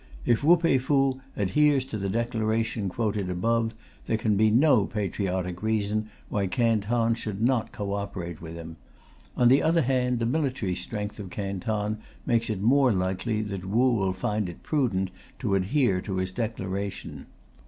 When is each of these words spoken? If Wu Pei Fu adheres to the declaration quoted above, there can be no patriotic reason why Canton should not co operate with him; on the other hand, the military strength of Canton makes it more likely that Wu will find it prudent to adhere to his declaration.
If 0.25 0.43
Wu 0.43 0.57
Pei 0.57 0.79
Fu 0.79 1.21
adheres 1.37 1.85
to 1.85 1.95
the 1.99 2.09
declaration 2.09 2.89
quoted 2.89 3.29
above, 3.29 3.75
there 4.07 4.17
can 4.17 4.35
be 4.35 4.49
no 4.49 4.87
patriotic 4.87 5.61
reason 5.61 6.09
why 6.27 6.47
Canton 6.47 7.13
should 7.13 7.39
not 7.39 7.71
co 7.71 7.93
operate 7.93 8.41
with 8.41 8.55
him; 8.55 8.77
on 9.37 9.47
the 9.47 9.61
other 9.61 9.83
hand, 9.83 10.17
the 10.17 10.25
military 10.25 10.73
strength 10.73 11.19
of 11.19 11.29
Canton 11.29 11.99
makes 12.25 12.49
it 12.49 12.63
more 12.63 12.91
likely 12.91 13.43
that 13.43 13.63
Wu 13.65 13.91
will 13.93 14.11
find 14.13 14.49
it 14.49 14.63
prudent 14.63 15.11
to 15.37 15.53
adhere 15.53 16.01
to 16.01 16.15
his 16.17 16.31
declaration. 16.31 17.27